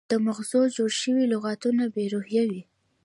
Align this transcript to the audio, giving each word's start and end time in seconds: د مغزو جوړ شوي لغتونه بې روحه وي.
د 0.09 0.11
مغزو 0.25 0.61
جوړ 0.75 0.89
شوي 1.01 1.23
لغتونه 1.33 1.83
بې 1.93 2.05
روحه 2.13 2.43
وي. 2.49 2.61